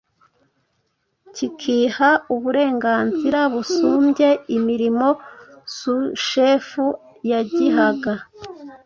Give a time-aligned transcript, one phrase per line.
[1.35, 5.07] kikiha uburenganzira busumbye imirimo
[5.77, 6.85] sushefu
[7.31, 8.13] yagihaga.